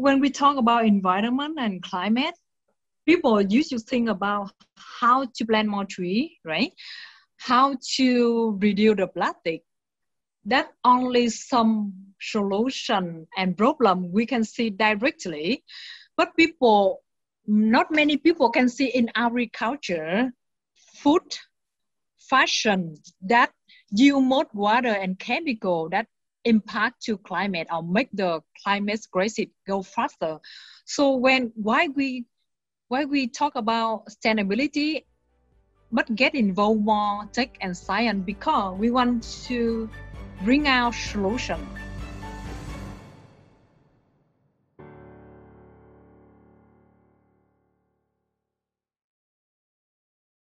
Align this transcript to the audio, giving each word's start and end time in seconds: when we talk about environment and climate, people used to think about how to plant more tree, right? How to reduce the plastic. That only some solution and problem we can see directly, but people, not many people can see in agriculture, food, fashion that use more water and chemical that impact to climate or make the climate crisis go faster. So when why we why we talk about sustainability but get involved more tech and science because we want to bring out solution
when 0.00 0.18
we 0.20 0.30
talk 0.30 0.56
about 0.56 0.86
environment 0.86 1.58
and 1.58 1.82
climate, 1.82 2.34
people 3.06 3.40
used 3.40 3.70
to 3.70 3.78
think 3.78 4.08
about 4.08 4.50
how 4.74 5.26
to 5.34 5.44
plant 5.44 5.68
more 5.68 5.84
tree, 5.84 6.38
right? 6.44 6.72
How 7.36 7.76
to 7.96 8.58
reduce 8.60 8.96
the 8.96 9.06
plastic. 9.06 9.62
That 10.46 10.70
only 10.84 11.28
some 11.28 11.92
solution 12.20 13.26
and 13.36 13.56
problem 13.56 14.10
we 14.10 14.24
can 14.24 14.42
see 14.42 14.70
directly, 14.70 15.64
but 16.16 16.34
people, 16.36 17.02
not 17.46 17.90
many 17.90 18.16
people 18.16 18.50
can 18.50 18.68
see 18.68 18.86
in 18.86 19.10
agriculture, 19.14 20.32
food, 20.94 21.22
fashion 22.18 22.96
that 23.22 23.50
use 23.90 24.22
more 24.22 24.46
water 24.54 24.88
and 24.88 25.18
chemical 25.18 25.88
that 25.90 26.06
impact 26.44 27.02
to 27.04 27.18
climate 27.18 27.68
or 27.72 27.82
make 27.82 28.08
the 28.12 28.40
climate 28.62 29.00
crisis 29.12 29.46
go 29.66 29.82
faster. 29.82 30.38
So 30.84 31.16
when 31.16 31.52
why 31.54 31.88
we 31.88 32.24
why 32.88 33.04
we 33.04 33.28
talk 33.28 33.54
about 33.54 34.06
sustainability 34.06 35.04
but 35.92 36.14
get 36.14 36.34
involved 36.34 36.82
more 36.82 37.24
tech 37.32 37.56
and 37.60 37.76
science 37.76 38.22
because 38.24 38.78
we 38.78 38.90
want 38.90 39.22
to 39.46 39.88
bring 40.42 40.68
out 40.68 40.94
solution 40.94 41.60